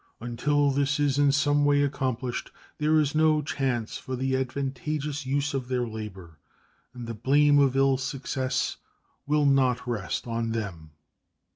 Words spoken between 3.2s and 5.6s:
chance for the advantageous use